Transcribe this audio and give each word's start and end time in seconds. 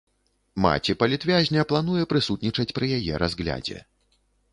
Маці 0.63 0.95
палітвязня 1.01 1.65
плануе 1.71 2.05
прысутнічаць 2.13 2.65
пры 2.79 2.89
яе 2.97 3.13
разглядзе. 3.25 3.77